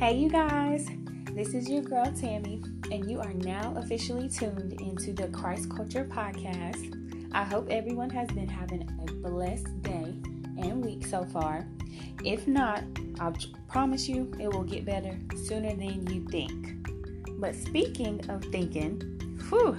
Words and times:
Hey, 0.00 0.16
you 0.16 0.30
guys, 0.30 0.88
this 1.34 1.52
is 1.52 1.68
your 1.68 1.82
girl 1.82 2.10
Tammy, 2.18 2.62
and 2.90 3.04
you 3.10 3.20
are 3.20 3.34
now 3.34 3.74
officially 3.76 4.30
tuned 4.30 4.80
into 4.80 5.12
the 5.12 5.28
Christ 5.28 5.68
Culture 5.68 6.06
Podcast. 6.10 7.28
I 7.32 7.44
hope 7.44 7.68
everyone 7.68 8.08
has 8.08 8.26
been 8.28 8.48
having 8.48 8.88
a 9.06 9.12
blessed 9.12 9.82
day 9.82 10.14
and 10.56 10.82
week 10.82 11.04
so 11.04 11.26
far. 11.26 11.66
If 12.24 12.46
not, 12.48 12.82
I 13.20 13.34
promise 13.68 14.08
you 14.08 14.32
it 14.40 14.50
will 14.50 14.62
get 14.62 14.86
better 14.86 15.18
sooner 15.44 15.76
than 15.76 16.06
you 16.06 16.26
think. 16.30 16.88
But 17.38 17.54
speaking 17.54 18.26
of 18.30 18.42
thinking, 18.46 19.02
whew, 19.50 19.76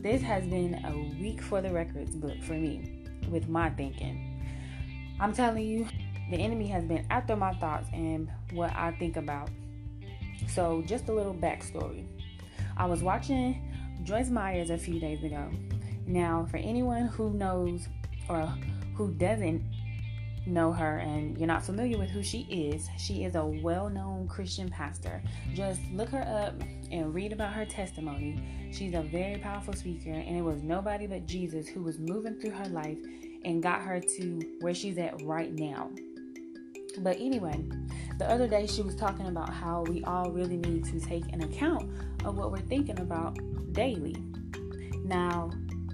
this 0.00 0.22
has 0.22 0.46
been 0.46 0.82
a 0.82 1.20
week 1.22 1.42
for 1.42 1.60
the 1.60 1.74
records 1.74 2.16
book 2.16 2.42
for 2.42 2.54
me 2.54 3.04
with 3.28 3.50
my 3.50 3.68
thinking. 3.68 4.42
I'm 5.20 5.34
telling 5.34 5.64
you, 5.64 5.86
the 6.30 6.36
enemy 6.36 6.66
has 6.68 6.84
been 6.84 7.06
after 7.10 7.36
my 7.36 7.52
thoughts 7.54 7.88
and 7.92 8.30
what 8.52 8.74
I 8.74 8.92
think 8.92 9.16
about. 9.16 9.48
So, 10.48 10.82
just 10.86 11.08
a 11.08 11.12
little 11.12 11.34
backstory. 11.34 12.06
I 12.76 12.86
was 12.86 13.02
watching 13.02 13.72
Joyce 14.02 14.28
Myers 14.28 14.70
a 14.70 14.78
few 14.78 15.00
days 15.00 15.24
ago. 15.24 15.50
Now, 16.06 16.46
for 16.50 16.58
anyone 16.58 17.06
who 17.06 17.30
knows 17.30 17.88
or 18.28 18.52
who 18.94 19.12
doesn't 19.12 19.62
know 20.46 20.72
her 20.72 20.98
and 20.98 21.36
you're 21.36 21.48
not 21.48 21.64
familiar 21.64 21.98
with 21.98 22.10
who 22.10 22.22
she 22.22 22.42
is, 22.42 22.88
she 22.98 23.24
is 23.24 23.34
a 23.34 23.44
well 23.44 23.88
known 23.88 24.28
Christian 24.28 24.68
pastor. 24.68 25.22
Just 25.54 25.80
look 25.92 26.08
her 26.10 26.22
up 26.22 26.54
and 26.90 27.14
read 27.14 27.32
about 27.32 27.52
her 27.52 27.64
testimony. 27.64 28.40
She's 28.72 28.94
a 28.94 29.02
very 29.02 29.38
powerful 29.38 29.74
speaker, 29.74 30.10
and 30.10 30.36
it 30.36 30.42
was 30.42 30.62
nobody 30.62 31.06
but 31.06 31.26
Jesus 31.26 31.66
who 31.66 31.82
was 31.82 31.98
moving 31.98 32.40
through 32.40 32.52
her 32.52 32.68
life 32.68 32.98
and 33.44 33.62
got 33.62 33.80
her 33.80 34.00
to 34.00 34.56
where 34.60 34.74
she's 34.74 34.98
at 34.98 35.20
right 35.22 35.52
now. 35.52 35.90
But 36.98 37.16
anyway, 37.20 37.64
the 38.18 38.30
other 38.30 38.48
day 38.48 38.66
she 38.66 38.82
was 38.82 38.94
talking 38.94 39.26
about 39.26 39.52
how 39.52 39.82
we 39.82 40.02
all 40.04 40.30
really 40.30 40.56
need 40.56 40.84
to 40.86 41.00
take 41.00 41.24
an 41.32 41.42
account 41.42 41.90
of 42.24 42.36
what 42.38 42.50
we're 42.50 42.58
thinking 42.58 43.00
about 43.00 43.38
daily. 43.72 44.16
Now, 45.04 45.50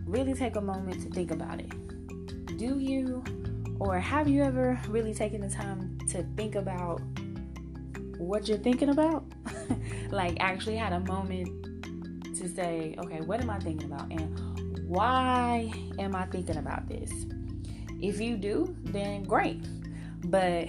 really 0.07 0.35
take 0.35 0.57
a 0.57 0.61
moment 0.61 1.03
to 1.03 1.11
think 1.11 1.31
about 1.31 1.61
it. 1.61 1.71
Do 2.59 2.79
you 2.79 3.25
or 3.81 3.99
have 3.99 4.29
you 4.29 4.45
ever 4.45 4.81
really 4.89 5.13
taken 5.13 5.41
the 5.41 5.49
time 5.49 5.99
to 6.11 6.23
think 6.37 6.55
about 6.55 7.01
what 8.19 8.47
you're 8.47 8.59
thinking 8.59 8.91
about? 8.91 9.25
like, 10.11 10.37
actually 10.39 10.77
had 10.77 10.93
a 10.93 11.01
moment 11.01 11.65
to 12.37 12.49
say, 12.49 12.95
okay, 12.99 13.21
what 13.23 13.41
am 13.41 13.51
I 13.51 13.59
thinking 13.59 13.91
about? 13.91 14.11
And 14.13 14.89
why 14.89 15.73
am 15.99 16.15
I 16.15 16.27
thinking 16.27 16.59
about 16.59 16.89
this? 16.89 17.11
If 18.01 18.21
you 18.21 18.37
do, 18.37 18.77
then 18.85 19.25
great. 19.25 19.65
But 20.25 20.69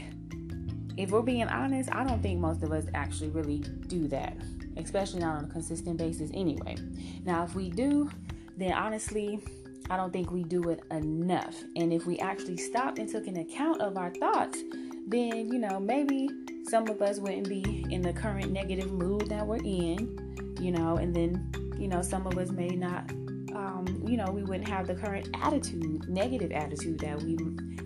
if 0.98 1.12
we're 1.12 1.22
being 1.22 1.48
honest, 1.48 1.90
I 1.92 2.04
don't 2.04 2.22
think 2.22 2.40
most 2.40 2.64
of 2.64 2.72
us 2.72 2.86
actually 2.94 3.30
really 3.30 3.60
do 3.88 4.08
that, 4.10 4.38
especially 4.78 5.22
not 5.22 5.38
on 5.38 5.46
a 5.46 5.48
consistent 5.48 5.98
basis 5.98 6.30
anyway. 6.34 6.76
Now, 7.26 7.44
if 7.44 7.56
we 7.56 7.70
do, 7.70 8.10
then 8.58 8.74
honestly, 8.74 9.40
I 9.90 9.98
don't 9.98 10.14
think 10.14 10.32
we 10.32 10.44
do 10.44 10.70
it 10.70 10.82
enough. 10.92 11.56
And 11.76 11.92
if 11.92 12.06
we 12.06 12.18
actually 12.20 12.58
stopped 12.58 13.00
and 13.00 13.10
took 13.10 13.28
an 13.28 13.38
account 13.38 13.82
of 13.82 13.98
our 13.98 14.12
thoughts, 14.12 14.60
then, 15.08 15.52
you 15.52 15.60
know, 15.60 15.80
maybe 15.80 16.30
some 16.70 16.88
of 16.88 17.02
us 17.02 17.20
wouldn't 17.20 17.50
be 17.50 17.86
in 17.90 18.02
the 18.02 18.14
current 18.14 18.52
negative 18.52 18.92
mood 18.92 19.28
that 19.30 19.46
we're 19.46 19.58
in, 19.58 20.56
you 20.60 20.72
know, 20.72 20.98
and 20.98 21.14
then, 21.14 21.52
you 21.78 21.88
know, 21.88 22.02
some 22.02 22.26
of 22.26 22.38
us 22.38 22.52
may 22.52 22.70
not, 22.70 23.12
um, 23.56 24.04
you 24.06 24.18
know, 24.18 24.32
we 24.32 24.44
wouldn't 24.44 24.68
have 24.68 24.88
the 24.88 24.96
current 24.96 25.30
attitude, 25.42 26.08
negative 26.10 26.52
attitude 26.52 27.00
that 27.00 27.22
we 27.22 27.38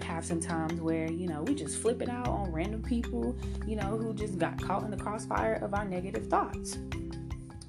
have 0.04 0.26
sometimes 0.26 0.80
where, 0.80 1.12
you 1.12 1.28
know, 1.28 1.44
we 1.44 1.56
just 1.56 1.78
flip 1.78 2.02
it 2.02 2.10
out 2.10 2.28
on 2.28 2.52
random 2.52 2.82
people, 2.82 3.36
you 3.66 3.76
know, 3.76 3.98
who 3.98 4.14
just 4.14 4.38
got 4.38 4.62
caught 4.62 4.84
in 4.84 4.92
the 4.92 4.98
crossfire 4.98 5.56
of 5.56 5.74
our 5.74 5.86
negative 5.86 6.28
thoughts. 6.28 6.78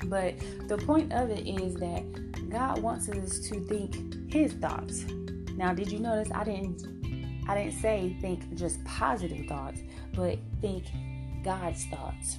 But 0.05 0.35
the 0.69 0.79
point 0.79 1.13
of 1.13 1.31
it 1.31 1.47
is 1.47 1.75
that 1.77 2.49
God 2.49 2.81
wants 2.81 3.09
us 3.09 3.41
to 3.41 3.61
think 3.67 4.33
his 4.33 4.53
thoughts. 4.55 5.05
Now, 5.57 5.75
did 5.75 5.91
you 5.91 5.99
notice 5.99 6.31
I 6.33 6.45
didn't 6.45 6.99
I 7.49 7.55
didn't 7.55 7.81
say 7.81 8.17
think 8.21 8.55
just 8.55 8.85
positive 8.85 9.47
thoughts, 9.47 9.81
but 10.15 10.39
think 10.61 10.85
God's 11.43 11.85
thoughts. 11.87 12.39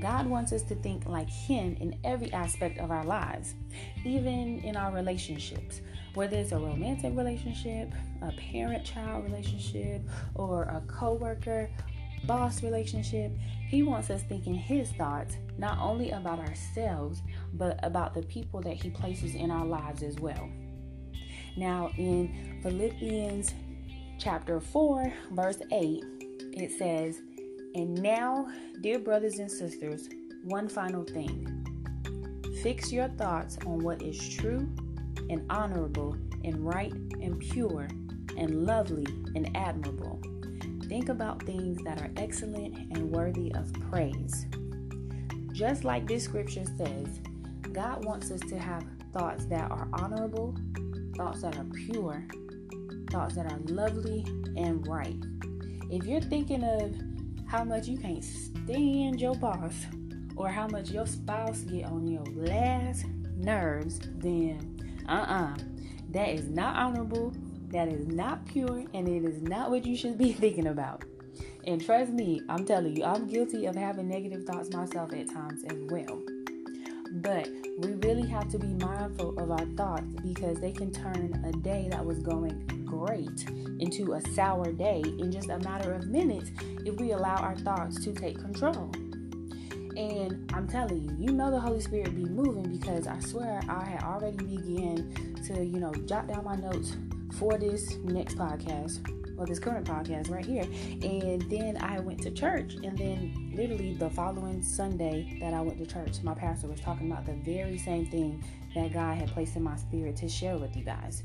God 0.00 0.26
wants 0.26 0.52
us 0.52 0.62
to 0.64 0.74
think 0.76 1.06
like 1.06 1.28
Him 1.28 1.76
in 1.80 1.98
every 2.04 2.32
aspect 2.32 2.78
of 2.78 2.90
our 2.90 3.04
lives, 3.04 3.54
even 4.04 4.60
in 4.60 4.76
our 4.76 4.92
relationships, 4.92 5.80
whether 6.14 6.36
it's 6.36 6.52
a 6.52 6.58
romantic 6.58 7.16
relationship, 7.16 7.92
a 8.22 8.32
parent 8.32 8.84
child 8.84 9.24
relationship, 9.24 10.02
or 10.34 10.64
a 10.64 10.82
co 10.88 11.14
worker 11.14 11.70
boss 12.24 12.62
relationship. 12.62 13.32
He 13.68 13.82
wants 13.82 14.10
us 14.10 14.22
thinking 14.22 14.54
His 14.54 14.90
thoughts, 14.92 15.36
not 15.58 15.78
only 15.78 16.10
about 16.10 16.38
ourselves, 16.38 17.22
but 17.54 17.78
about 17.82 18.14
the 18.14 18.22
people 18.22 18.60
that 18.62 18.74
He 18.74 18.90
places 18.90 19.34
in 19.34 19.50
our 19.50 19.66
lives 19.66 20.02
as 20.02 20.16
well. 20.16 20.48
Now, 21.56 21.90
in 21.98 22.60
Philippians 22.62 23.54
chapter 24.18 24.60
4, 24.60 25.12
verse 25.32 25.58
8, 25.70 26.04
it 26.54 26.70
says, 26.78 27.20
And 27.74 27.94
now, 28.02 28.48
dear 28.82 28.98
brothers 28.98 29.38
and 29.38 29.50
sisters, 29.50 30.08
one 30.44 30.68
final 30.68 31.04
thing. 31.04 31.48
Fix 32.62 32.92
your 32.92 33.08
thoughts 33.08 33.56
on 33.66 33.78
what 33.78 34.02
is 34.02 34.36
true 34.36 34.68
and 35.30 35.44
honorable 35.50 36.16
and 36.44 36.66
right 36.66 36.92
and 36.92 37.38
pure 37.40 37.88
and 38.36 38.66
lovely 38.66 39.06
and 39.34 39.56
admirable. 39.56 40.20
Think 40.86 41.08
about 41.08 41.42
things 41.44 41.82
that 41.84 42.00
are 42.02 42.10
excellent 42.18 42.76
and 42.92 43.10
worthy 43.10 43.52
of 43.54 43.72
praise. 43.90 44.46
Just 45.52 45.84
like 45.84 46.06
this 46.06 46.24
scripture 46.24 46.64
says, 46.76 47.20
God 47.72 48.04
wants 48.04 48.30
us 48.30 48.40
to 48.50 48.58
have 48.58 48.84
thoughts 49.14 49.46
that 49.46 49.70
are 49.70 49.88
honorable, 49.94 50.54
thoughts 51.16 51.40
that 51.40 51.56
are 51.56 51.66
pure, 51.86 52.26
thoughts 53.10 53.34
that 53.36 53.50
are 53.50 53.58
lovely 53.66 54.24
and 54.56 54.86
right. 54.86 55.16
If 55.90 56.04
you're 56.04 56.20
thinking 56.20 56.64
of 56.64 56.94
how 57.52 57.62
much 57.62 57.86
you 57.86 57.98
can't 57.98 58.24
stand 58.24 59.20
your 59.20 59.34
boss 59.34 59.74
or 60.36 60.48
how 60.48 60.66
much 60.68 60.90
your 60.90 61.06
spouse 61.06 61.60
get 61.60 61.84
on 61.84 62.08
your 62.08 62.24
last 62.34 63.04
nerves, 63.36 64.00
then 64.16 64.80
uh-uh. 65.06 65.54
That 66.12 66.30
is 66.30 66.48
not 66.48 66.76
honorable, 66.76 67.34
that 67.68 67.88
is 67.88 68.06
not 68.06 68.46
pure, 68.46 68.86
and 68.94 69.06
it 69.06 69.26
is 69.26 69.42
not 69.42 69.70
what 69.70 69.84
you 69.84 69.94
should 69.98 70.16
be 70.16 70.32
thinking 70.44 70.68
about. 70.68 71.04
And 71.66 71.84
trust 71.84 72.12
me, 72.12 72.40
I'm 72.48 72.64
telling 72.64 72.96
you, 72.96 73.04
I'm 73.04 73.26
guilty 73.26 73.66
of 73.66 73.74
having 73.74 74.08
negative 74.08 74.44
thoughts 74.44 74.70
myself 74.70 75.12
at 75.12 75.28
times 75.28 75.62
as 75.64 75.76
well. 75.90 76.22
But 77.16 77.50
we 77.76 77.92
really 77.92 78.26
have 78.28 78.48
to 78.48 78.58
be 78.58 78.68
mindful 78.68 79.38
of 79.38 79.50
our 79.50 79.66
thoughts 79.76 80.06
because 80.22 80.58
they 80.58 80.72
can 80.72 80.90
turn 80.90 81.44
a 81.46 81.52
day 81.52 81.88
that 81.90 82.02
was 82.02 82.18
going 82.20 82.81
great 82.92 83.48
into 83.80 84.12
a 84.12 84.20
sour 84.32 84.70
day 84.70 85.02
in 85.18 85.32
just 85.32 85.48
a 85.48 85.58
matter 85.60 85.94
of 85.94 86.06
minutes 86.08 86.50
if 86.84 87.00
we 87.00 87.12
allow 87.12 87.36
our 87.36 87.56
thoughts 87.56 88.02
to 88.04 88.12
take 88.12 88.38
control. 88.38 88.90
And 89.96 90.50
I'm 90.54 90.68
telling 90.68 91.02
you, 91.02 91.26
you 91.26 91.32
know 91.32 91.50
the 91.50 91.60
Holy 91.60 91.80
Spirit 91.80 92.14
be 92.14 92.24
moving 92.24 92.78
because 92.78 93.06
I 93.06 93.18
swear 93.20 93.60
I 93.68 93.84
had 93.84 94.02
already 94.02 94.44
began 94.44 95.36
to, 95.46 95.64
you 95.64 95.78
know, 95.78 95.92
jot 96.06 96.28
down 96.28 96.44
my 96.44 96.56
notes 96.56 96.96
for 97.38 97.58
this 97.58 97.96
next 98.04 98.36
podcast 98.36 99.00
or 99.38 99.46
this 99.46 99.58
current 99.58 99.86
podcast 99.86 100.30
right 100.30 100.44
here. 100.44 100.64
And 101.02 101.42
then 101.50 101.78
I 101.78 101.98
went 102.00 102.20
to 102.22 102.30
church, 102.30 102.74
and 102.74 102.96
then 102.96 103.52
literally 103.54 103.94
the 103.94 104.10
following 104.10 104.62
Sunday 104.62 105.38
that 105.40 105.54
I 105.54 105.60
went 105.60 105.78
to 105.78 105.86
church, 105.86 106.22
my 106.22 106.34
pastor 106.34 106.68
was 106.68 106.80
talking 106.80 107.10
about 107.10 107.26
the 107.26 107.34
very 107.44 107.78
same 107.78 108.06
thing 108.06 108.44
that 108.74 108.92
God 108.92 109.16
had 109.16 109.28
placed 109.28 109.56
in 109.56 109.62
my 109.62 109.76
spirit 109.76 110.16
to 110.16 110.28
share 110.28 110.58
with 110.58 110.76
you 110.76 110.84
guys. 110.84 111.22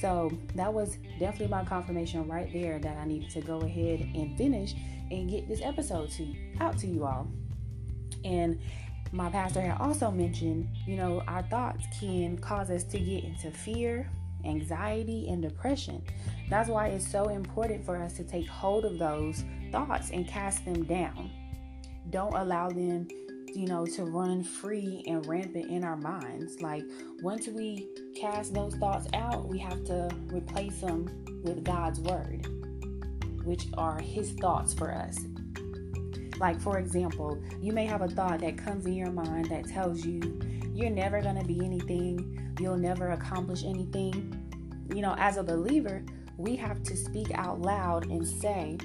So 0.00 0.32
that 0.54 0.72
was 0.72 0.96
definitely 1.18 1.48
my 1.48 1.64
confirmation 1.64 2.26
right 2.26 2.50
there 2.52 2.78
that 2.78 2.96
I 2.96 3.04
needed 3.04 3.30
to 3.30 3.42
go 3.42 3.60
ahead 3.60 4.00
and 4.14 4.36
finish 4.36 4.74
and 5.10 5.28
get 5.28 5.46
this 5.46 5.60
episode 5.62 6.10
to 6.12 6.34
out 6.58 6.78
to 6.78 6.86
you 6.86 7.04
all. 7.04 7.28
And 8.24 8.58
my 9.12 9.28
pastor 9.28 9.60
had 9.60 9.78
also 9.80 10.10
mentioned, 10.10 10.68
you 10.86 10.96
know, 10.96 11.22
our 11.28 11.42
thoughts 11.42 11.84
can 11.98 12.38
cause 12.38 12.70
us 12.70 12.84
to 12.84 12.98
get 12.98 13.24
into 13.24 13.50
fear, 13.50 14.08
anxiety, 14.44 15.28
and 15.28 15.42
depression. 15.42 16.02
That's 16.48 16.68
why 16.68 16.88
it's 16.88 17.06
so 17.06 17.28
important 17.28 17.84
for 17.84 17.96
us 17.96 18.14
to 18.14 18.24
take 18.24 18.46
hold 18.46 18.84
of 18.86 18.98
those 18.98 19.44
thoughts 19.70 20.10
and 20.10 20.26
cast 20.26 20.64
them 20.64 20.84
down. 20.84 21.30
Don't 22.08 22.34
allow 22.34 22.70
them, 22.70 23.06
you 23.54 23.66
know, 23.66 23.86
to 23.86 24.04
run 24.04 24.42
free 24.42 25.02
and 25.06 25.26
rampant 25.26 25.70
in 25.70 25.84
our 25.84 25.96
minds. 25.96 26.60
Like 26.60 26.84
once 27.22 27.48
we 27.48 27.88
cast 28.14 28.54
those 28.54 28.74
thoughts 28.76 29.08
out, 29.14 29.48
we 29.48 29.58
have 29.58 29.84
to 29.84 30.08
replace 30.26 30.80
them 30.80 31.08
with 31.42 31.64
God's 31.64 32.00
word, 32.00 32.46
which 33.44 33.66
are 33.76 33.98
His 33.98 34.32
thoughts 34.32 34.74
for 34.74 34.92
us. 34.92 35.18
Like, 36.38 36.60
for 36.60 36.78
example, 36.78 37.40
you 37.60 37.72
may 37.72 37.84
have 37.84 38.00
a 38.00 38.08
thought 38.08 38.40
that 38.40 38.56
comes 38.56 38.86
in 38.86 38.94
your 38.94 39.12
mind 39.12 39.46
that 39.46 39.68
tells 39.68 40.04
you 40.06 40.40
you're 40.72 40.90
never 40.90 41.20
going 41.20 41.38
to 41.38 41.44
be 41.44 41.60
anything, 41.62 42.54
you'll 42.58 42.78
never 42.78 43.10
accomplish 43.10 43.64
anything. 43.64 44.34
You 44.94 45.02
know, 45.02 45.14
as 45.18 45.36
a 45.36 45.42
believer, 45.42 46.02
we 46.38 46.56
have 46.56 46.82
to 46.84 46.96
speak 46.96 47.30
out 47.34 47.60
loud 47.60 48.06
and 48.06 48.26
say, 48.26 48.78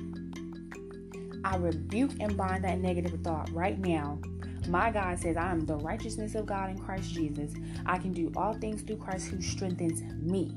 I 1.46 1.56
rebuke 1.58 2.12
and 2.20 2.36
bind 2.36 2.66
that 2.66 2.80
negative 2.80 3.22
thought 3.24 3.50
right 3.54 3.80
now. 3.80 4.20
My 4.68 4.92
God 4.92 5.20
says, 5.20 5.38
I 5.38 5.52
am 5.52 5.66
the 5.66 5.78
righteousness 5.78 6.36
of 6.36 6.46
God 6.46 6.70
in 6.70 6.78
Christ 6.78 7.14
Jesus. 7.14 7.54
I 7.86 7.98
can 7.98 8.14
do 8.14 8.32
all 8.36 8.54
things 8.54 8.82
through 8.82 8.98
Christ 8.98 9.28
who 9.28 9.42
strengthens 9.42 10.02
me. 10.22 10.56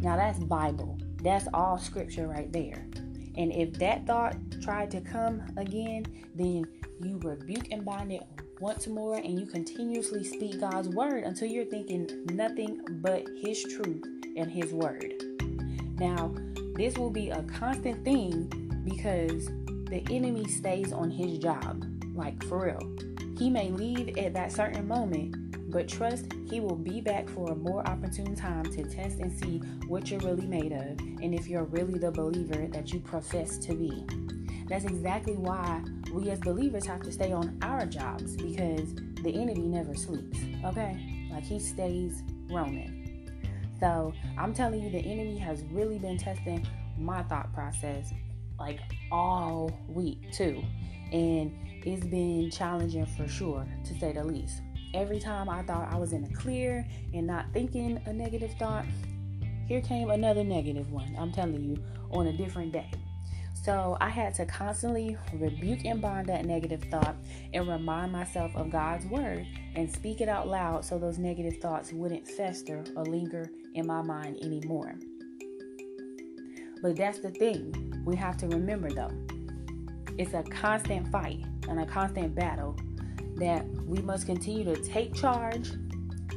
Now 0.00 0.16
that's 0.16 0.38
Bible. 0.38 0.98
That's 1.22 1.48
all 1.52 1.78
scripture 1.78 2.26
right 2.26 2.52
there. 2.52 2.86
And 3.36 3.52
if 3.52 3.74
that 3.74 4.06
thought 4.06 4.36
tried 4.62 4.90
to 4.92 5.00
come 5.00 5.42
again, 5.56 6.06
then 6.34 6.64
you 7.02 7.18
rebuke 7.18 7.70
and 7.70 7.84
bind 7.84 8.12
it 8.12 8.22
once 8.60 8.86
more 8.86 9.16
and 9.16 9.38
you 9.38 9.46
continuously 9.46 10.24
speak 10.24 10.60
God's 10.60 10.88
word 10.88 11.24
until 11.24 11.48
you're 11.48 11.64
thinking 11.64 12.26
nothing 12.32 12.80
but 13.02 13.26
His 13.42 13.62
truth 13.62 14.04
and 14.36 14.50
His 14.50 14.72
word. 14.72 15.22
Now, 15.98 16.34
this 16.74 16.96
will 16.96 17.10
be 17.10 17.30
a 17.30 17.42
constant 17.42 18.04
thing 18.04 18.48
because 18.84 19.46
the 19.90 20.02
enemy 20.08 20.46
stays 20.46 20.92
on 20.92 21.10
his 21.10 21.38
job, 21.38 21.84
like 22.14 22.42
for 22.44 22.66
real. 22.66 23.09
He 23.40 23.48
may 23.48 23.70
leave 23.70 24.18
at 24.18 24.34
that 24.34 24.52
certain 24.52 24.86
moment, 24.86 25.72
but 25.72 25.88
trust 25.88 26.26
he 26.50 26.60
will 26.60 26.76
be 26.76 27.00
back 27.00 27.26
for 27.26 27.50
a 27.50 27.56
more 27.56 27.80
opportune 27.88 28.36
time 28.36 28.64
to 28.64 28.84
test 28.84 29.18
and 29.18 29.32
see 29.32 29.60
what 29.88 30.10
you're 30.10 30.20
really 30.20 30.44
made 30.44 30.72
of 30.72 31.00
and 31.00 31.34
if 31.34 31.48
you're 31.48 31.64
really 31.64 31.98
the 31.98 32.10
believer 32.10 32.66
that 32.66 32.92
you 32.92 33.00
profess 33.00 33.56
to 33.56 33.72
be. 33.72 34.04
That's 34.68 34.84
exactly 34.84 35.36
why 35.36 35.82
we 36.12 36.28
as 36.28 36.38
believers 36.40 36.84
have 36.84 37.00
to 37.00 37.10
stay 37.10 37.32
on 37.32 37.56
our 37.62 37.86
jobs 37.86 38.36
because 38.36 38.94
the 39.22 39.32
enemy 39.32 39.62
never 39.62 39.94
sleeps, 39.94 40.38
okay? 40.66 41.28
Like 41.32 41.44
he 41.44 41.58
stays 41.60 42.22
roaming. 42.50 43.26
So 43.80 44.12
I'm 44.36 44.52
telling 44.52 44.82
you, 44.82 44.90
the 44.90 44.98
enemy 44.98 45.38
has 45.38 45.62
really 45.70 45.98
been 45.98 46.18
testing 46.18 46.66
my 46.98 47.22
thought 47.22 47.54
process 47.54 48.12
like 48.60 48.78
all 49.10 49.72
week 49.88 50.30
too. 50.32 50.62
And 51.12 51.52
it's 51.84 52.06
been 52.06 52.50
challenging 52.50 53.06
for 53.06 53.26
sure, 53.26 53.66
to 53.84 53.98
say 53.98 54.12
the 54.12 54.22
least. 54.22 54.60
Every 54.94 55.18
time 55.18 55.48
I 55.48 55.62
thought 55.62 55.92
I 55.92 55.96
was 55.96 56.12
in 56.12 56.24
a 56.24 56.32
clear 56.34 56.86
and 57.14 57.26
not 57.26 57.46
thinking 57.52 58.00
a 58.06 58.12
negative 58.12 58.52
thought, 58.58 58.84
here 59.66 59.80
came 59.80 60.10
another 60.10 60.44
negative 60.44 60.92
one. 60.92 61.14
I'm 61.18 61.32
telling 61.32 61.64
you, 61.64 61.82
on 62.10 62.26
a 62.26 62.32
different 62.32 62.72
day. 62.72 62.90
So 63.62 63.96
I 64.00 64.08
had 64.08 64.34
to 64.36 64.46
constantly 64.46 65.16
rebuke 65.34 65.84
and 65.84 66.00
bind 66.00 66.28
that 66.28 66.46
negative 66.46 66.82
thought 66.90 67.14
and 67.52 67.68
remind 67.68 68.10
myself 68.10 68.54
of 68.56 68.70
God's 68.70 69.04
word 69.06 69.46
and 69.76 69.90
speak 69.90 70.20
it 70.20 70.28
out 70.28 70.48
loud 70.48 70.84
so 70.84 70.98
those 70.98 71.18
negative 71.18 71.58
thoughts 71.58 71.92
wouldn't 71.92 72.26
fester 72.26 72.82
or 72.96 73.04
linger 73.04 73.50
in 73.74 73.86
my 73.86 74.00
mind 74.00 74.38
anymore. 74.42 74.94
But 76.82 76.96
that's 76.96 77.18
the 77.18 77.30
thing 77.30 78.02
we 78.04 78.16
have 78.16 78.36
to 78.38 78.48
remember 78.48 78.90
though. 78.90 79.12
It's 80.18 80.34
a 80.34 80.42
constant 80.42 81.08
fight 81.08 81.44
and 81.68 81.80
a 81.80 81.86
constant 81.86 82.34
battle 82.34 82.76
that 83.36 83.64
we 83.86 84.02
must 84.02 84.26
continue 84.26 84.64
to 84.64 84.76
take 84.82 85.14
charge 85.14 85.70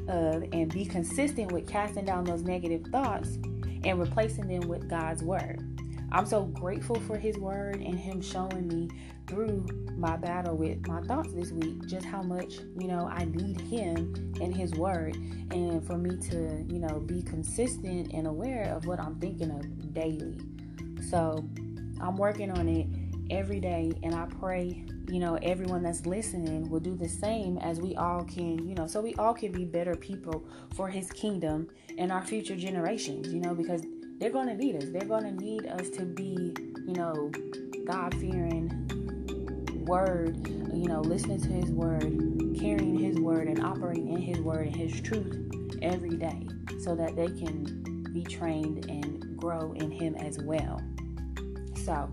of 0.07 0.43
and 0.51 0.71
be 0.71 0.85
consistent 0.85 1.51
with 1.51 1.67
casting 1.67 2.05
down 2.05 2.23
those 2.23 2.43
negative 2.43 2.85
thoughts 2.91 3.37
and 3.83 3.99
replacing 3.99 4.47
them 4.47 4.67
with 4.67 4.89
God's 4.89 5.23
word. 5.23 5.72
I'm 6.13 6.27
so 6.27 6.44
grateful 6.44 7.00
for 7.01 7.18
His 7.18 7.38
word 7.38 7.77
and 7.77 8.00
Him 8.00 8.21
showing 8.21 8.68
me 8.68 8.89
through 9.27 9.65
my 9.98 10.15
battle 10.15 10.56
with 10.56 10.86
my 10.88 11.01
thoughts 11.01 11.33
this 11.33 11.51
week 11.51 11.88
just 11.88 12.06
how 12.06 12.21
much, 12.21 12.60
you 12.77 12.88
know, 12.88 13.10
I 13.12 13.25
need 13.25 13.60
Him 13.62 14.33
and 14.39 14.56
His 14.56 14.71
word 14.74 15.15
and 15.15 15.86
for 15.86 15.98
me 15.98 16.15
to, 16.30 16.63
you 16.68 16.80
know, 16.80 17.00
be 17.00 17.24
consistent 17.24 18.13
and 18.13 18.27
aware 18.27 18.65
of 18.75 18.86
what 18.86 19.00
I'm 19.00 19.15
thinking 19.15 19.50
of 19.50 19.94
daily. 19.94 20.38
So 21.10 21.44
I'm 22.00 22.15
working 22.15 22.51
on 22.51 22.69
it 22.69 22.88
every 23.31 23.60
day 23.60 23.92
and 24.04 24.13
I 24.13 24.25
pray 24.39 24.86
you 25.10 25.19
know 25.19 25.38
everyone 25.42 25.83
that's 25.83 26.06
listening 26.06 26.69
will 26.69 26.80
do 26.80 26.95
the 26.95 27.07
same 27.07 27.57
as 27.60 27.80
we 27.80 27.95
all 27.95 28.24
can 28.24 28.68
you 28.68 28.75
know 28.75 28.88
so 28.88 29.01
we 29.01 29.13
all 29.15 29.33
can 29.33 29.51
be 29.51 29.63
better 29.65 29.95
people 29.95 30.45
for 30.75 30.88
his 30.88 31.10
kingdom 31.12 31.69
and 31.98 32.12
our 32.12 32.25
future 32.25 32.56
generations 32.56 33.33
you 33.33 33.39
know 33.39 33.54
because 33.54 33.83
they're 34.23 34.31
going 34.31 34.47
to 34.47 34.55
need 34.55 34.77
us. 34.77 34.85
They're 34.85 35.01
going 35.01 35.25
to 35.25 35.43
need 35.43 35.65
us 35.65 35.89
to 35.89 36.05
be, 36.05 36.55
you 36.87 36.93
know, 36.93 37.29
God 37.83 38.15
fearing 38.21 38.71
word, 39.85 40.47
you 40.47 40.87
know, 40.87 41.01
listening 41.01 41.41
to 41.41 41.49
his 41.49 41.69
word, 41.71 42.03
carrying 42.57 42.97
his 42.97 43.19
word, 43.19 43.49
and 43.49 43.61
operating 43.61 44.13
in 44.13 44.21
his 44.21 44.39
word 44.39 44.67
and 44.67 44.75
his 44.77 45.01
truth 45.01 45.51
every 45.81 46.15
day 46.15 46.47
so 46.79 46.95
that 46.95 47.17
they 47.17 47.25
can 47.25 48.07
be 48.13 48.23
trained 48.23 48.85
and 48.89 49.35
grow 49.35 49.73
in 49.73 49.91
him 49.91 50.15
as 50.15 50.39
well. 50.39 50.81
So, 51.83 52.09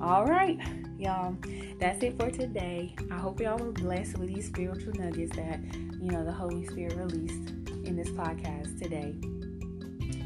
all 0.00 0.24
right, 0.24 0.56
y'all, 1.00 1.36
that's 1.80 2.00
it 2.04 2.16
for 2.16 2.30
today. 2.30 2.94
I 3.10 3.16
hope 3.16 3.40
y'all 3.40 3.58
were 3.58 3.72
blessed 3.72 4.18
with 4.18 4.32
these 4.32 4.46
spiritual 4.46 4.92
nuggets 4.92 5.34
that, 5.34 5.58
you 5.74 6.12
know, 6.12 6.24
the 6.24 6.30
Holy 6.30 6.64
Spirit 6.66 6.94
released 6.94 7.50
in 7.84 7.96
this 7.96 8.10
podcast 8.10 8.80
today. 8.80 9.16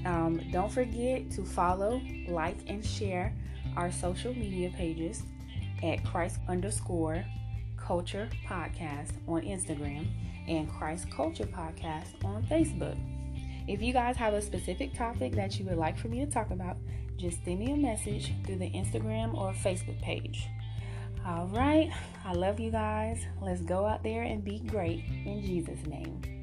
Um, 0.04 0.40
don't 0.50 0.70
forget 0.70 1.30
to 1.32 1.44
follow, 1.44 2.00
like, 2.28 2.56
and 2.66 2.84
share 2.84 3.34
our 3.76 3.90
social 3.92 4.34
media 4.34 4.70
pages 4.70 5.22
at 5.82 6.04
Christ 6.04 6.38
underscore 6.48 7.24
culture 7.76 8.28
podcast 8.46 9.10
on 9.26 9.42
Instagram 9.42 10.06
and 10.48 10.70
Christ 10.70 11.10
Culture 11.10 11.46
Podcast 11.46 12.24
on 12.24 12.42
Facebook. 12.44 12.98
If 13.68 13.80
you 13.80 13.92
guys 13.92 14.16
have 14.16 14.34
a 14.34 14.42
specific 14.42 14.92
topic 14.94 15.32
that 15.34 15.58
you 15.58 15.64
would 15.66 15.78
like 15.78 15.96
for 15.96 16.08
me 16.08 16.24
to 16.24 16.30
talk 16.30 16.50
about, 16.50 16.76
just 17.16 17.44
send 17.44 17.60
me 17.60 17.72
a 17.72 17.76
message 17.76 18.32
through 18.44 18.58
the 18.58 18.70
Instagram 18.70 19.34
or 19.34 19.52
Facebook 19.52 20.00
page. 20.02 20.48
All 21.24 21.46
right, 21.48 21.92
I 22.24 22.32
love 22.32 22.58
you 22.58 22.72
guys. 22.72 23.24
Let's 23.40 23.62
go 23.62 23.86
out 23.86 24.02
there 24.02 24.22
and 24.22 24.44
be 24.44 24.58
great 24.58 25.04
in 25.24 25.40
Jesus' 25.42 25.86
name. 25.86 26.41